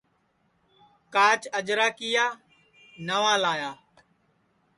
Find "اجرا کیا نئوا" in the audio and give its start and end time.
1.57-3.33